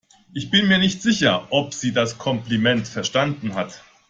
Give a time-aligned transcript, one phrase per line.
[0.33, 3.83] Ich bin mir nicht sicher, ob sie das Kompliment verstanden hat.